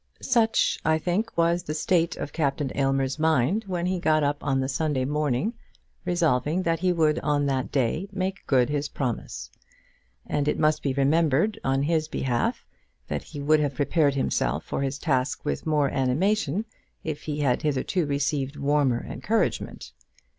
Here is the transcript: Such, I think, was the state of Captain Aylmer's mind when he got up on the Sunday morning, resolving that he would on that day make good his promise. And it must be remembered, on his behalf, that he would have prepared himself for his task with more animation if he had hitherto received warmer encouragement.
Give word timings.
Such, 0.19 0.79
I 0.83 0.97
think, 0.97 1.37
was 1.37 1.61
the 1.61 1.75
state 1.75 2.17
of 2.17 2.33
Captain 2.33 2.71
Aylmer's 2.73 3.19
mind 3.19 3.65
when 3.67 3.85
he 3.85 3.99
got 3.99 4.23
up 4.23 4.43
on 4.43 4.59
the 4.59 4.67
Sunday 4.67 5.05
morning, 5.05 5.53
resolving 6.05 6.63
that 6.63 6.79
he 6.79 6.91
would 6.91 7.19
on 7.19 7.45
that 7.45 7.71
day 7.71 8.09
make 8.11 8.47
good 8.47 8.67
his 8.71 8.89
promise. 8.89 9.51
And 10.25 10.47
it 10.47 10.57
must 10.57 10.81
be 10.81 10.91
remembered, 10.93 11.59
on 11.63 11.83
his 11.83 12.07
behalf, 12.07 12.65
that 13.09 13.21
he 13.21 13.39
would 13.39 13.59
have 13.59 13.75
prepared 13.75 14.15
himself 14.15 14.63
for 14.65 14.81
his 14.81 14.97
task 14.97 15.45
with 15.45 15.67
more 15.67 15.91
animation 15.91 16.65
if 17.03 17.21
he 17.25 17.41
had 17.41 17.61
hitherto 17.61 18.07
received 18.07 18.55
warmer 18.55 19.05
encouragement. 19.05 19.91